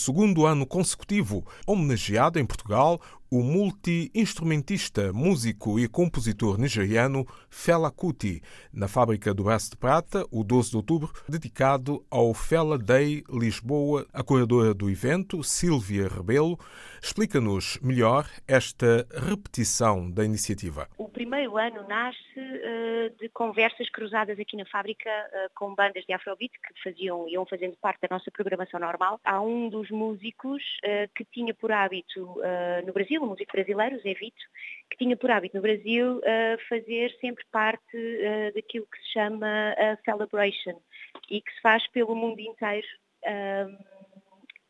[0.00, 3.00] segundo ano consecutivo, homenageado em Portugal
[3.30, 8.42] o multi-instrumentista, músico e compositor nigeriano Fela Kuti,
[8.72, 14.04] na fábrica do Oeste de Prata, o 12 de outubro, dedicado ao Fela Day Lisboa.
[14.12, 16.58] A curadora do evento, Sílvia Rebelo,
[17.00, 20.88] explica-nos melhor esta repetição da iniciativa.
[20.98, 26.12] O primeiro ano nasce uh, de conversas cruzadas aqui na fábrica uh, com bandas de
[26.12, 29.20] Afrobeat que faziam, iam fazendo parte da nossa programação normal.
[29.24, 32.40] Há um dos músicos uh, que tinha por hábito
[32.86, 34.42] no Brasil Brasil, um músico brasileiro, Zé Vito,
[34.90, 39.74] que tinha por hábito no Brasil uh, fazer sempre parte uh, daquilo que se chama
[39.76, 40.80] a Celebration
[41.28, 42.86] e que se faz pelo mundo inteiro.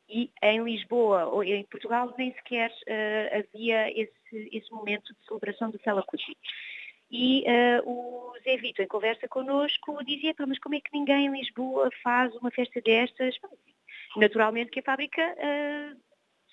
[0.08, 5.70] e em Lisboa ou em Portugal nem sequer uh, havia esse, esse momento de celebração
[5.70, 6.36] do Fela Kuti.
[7.12, 11.32] E uh, o Zé Vito, em conversa connosco, dizia, mas como é que ninguém em
[11.32, 13.36] Lisboa faz uma festa destas?
[14.16, 16.00] Naturalmente que a fábrica uh,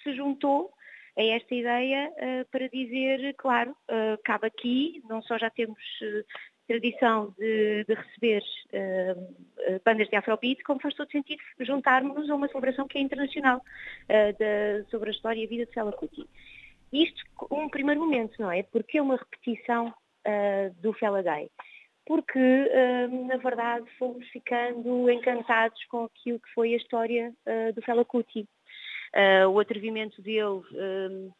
[0.03, 0.71] se juntou
[1.17, 6.23] a esta ideia uh, para dizer, claro, uh, cabe aqui, não só já temos uh,
[6.67, 8.43] tradição de, de receber
[9.85, 13.61] bandas de Afrobeat, como faz todo sentido juntarmos a uma celebração que é internacional
[14.09, 16.27] de, sobre a história e a vida de Fela Kuti.
[16.91, 18.63] Isto, um primeiro momento, não é?
[18.63, 19.93] Porque é uma repetição
[20.81, 21.49] do Fela Day
[22.05, 22.69] porque,
[23.27, 27.33] na verdade, fomos ficando encantados com aquilo que foi a história
[27.73, 28.45] do Fela Kuti.
[29.15, 31.31] Uh, o atrevimento dele um,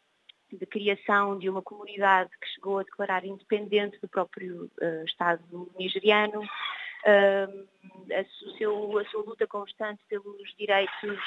[0.50, 6.40] de criação de uma comunidade que chegou a declarar independente do próprio uh, Estado nigeriano,
[6.40, 7.68] uh,
[8.12, 11.18] a, seu, a, sua luta constante pelos direitos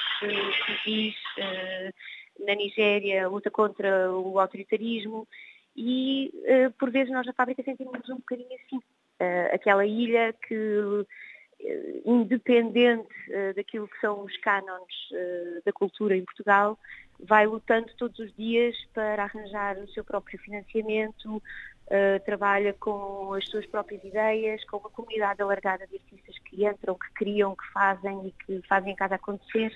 [0.66, 1.14] civis
[2.40, 5.28] na Nigéria, a luta contra o autoritarismo
[5.76, 6.32] e
[6.78, 8.80] por vezes nós na fábrica sentimos um bocadinho assim.
[9.52, 11.06] aquela ilha que
[12.04, 16.78] independente uh, daquilo que são os cânones uh, da cultura em Portugal,
[17.20, 23.48] vai lutando todos os dias para arranjar o seu próprio financiamento, uh, trabalha com as
[23.48, 28.28] suas próprias ideias, com uma comunidade alargada de artistas que entram, que criam, que fazem
[28.28, 29.72] e que fazem a casa acontecer.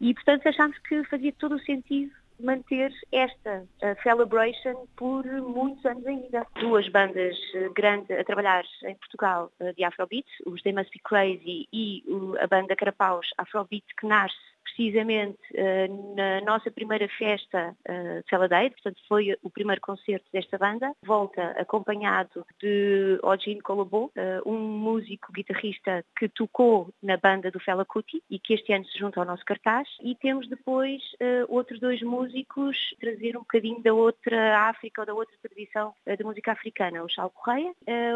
[0.00, 2.12] E, portanto, achámos que fazia todo o sentido
[2.42, 6.46] manter esta uh, celebration por muitos anos ainda.
[6.60, 11.00] Duas bandas uh, grandes a trabalhar em Portugal uh, de Afrobeat, os They Must Be
[11.04, 12.02] Crazy e
[12.40, 14.36] a banda Carapaus Afrobeat, que nasce
[14.80, 20.92] precisamente uh, na nossa primeira festa uh, Celadeiro, portanto foi o primeiro concerto desta banda,
[21.04, 27.84] volta acompanhado de Ojin Colobô, uh, um músico guitarrista que tocou na banda do Fela
[27.84, 29.86] Kuti e que este ano se junta ao nosso cartaz.
[30.02, 31.02] E temos depois
[31.48, 36.52] outros dois músicos trazer um bocadinho da outra África ou da outra tradição da música
[36.52, 37.72] africana, o Charles Correia,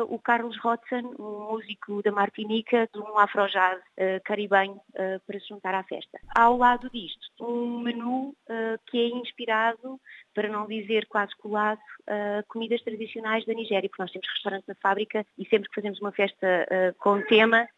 [0.08, 3.82] o Carlos Hodson, um músico da Martinica, de um afrojazz
[4.24, 4.80] caribenho
[5.26, 6.18] para se juntar à festa
[6.54, 10.00] ao lado disto, um menu uh, que é inspirado,
[10.32, 14.74] para não dizer quase colado, uh, comidas tradicionais da Nigéria, porque nós temos restaurante na
[14.76, 17.68] fábrica e sempre que fazemos uma festa uh, com tema,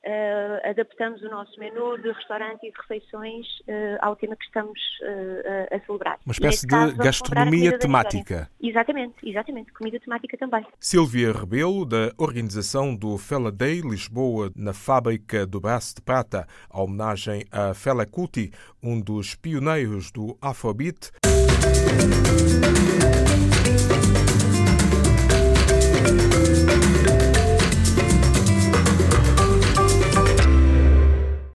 [0.65, 3.47] adaptamos o nosso menu de restaurante e de refeições
[4.01, 4.81] ao tema que estamos
[5.71, 6.19] a celebrar.
[6.25, 8.51] Uma espécie de gastronomia temática.
[8.61, 10.67] Exatamente, exatamente, comida temática também.
[10.81, 16.83] Silvia Rebelo, da organização do Fela Day Lisboa, na fábrica do Braço de Prata, a
[16.83, 18.51] homenagem a Fela Kuti,
[18.83, 21.11] um dos pioneiros do Afrobeat.